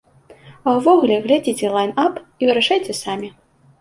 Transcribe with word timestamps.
А 0.69 0.73
ўвогуле, 0.77 1.17
глядзіце 1.27 1.67
лайн-ап 1.75 2.13
і 2.43 2.51
вырашайце 2.51 2.93
самі. 3.05 3.29